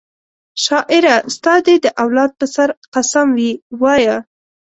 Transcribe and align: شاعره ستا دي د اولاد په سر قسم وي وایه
شاعره 0.63 1.15
ستا 1.35 1.55
دي 1.65 1.75
د 1.81 1.87
اولاد 2.03 2.31
په 2.39 2.45
سر 2.55 2.69
قسم 2.93 3.27
وي 3.37 3.51
وایه 3.81 4.17